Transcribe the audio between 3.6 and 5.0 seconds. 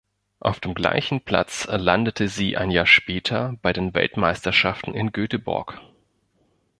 bei den Weltmeisterschaften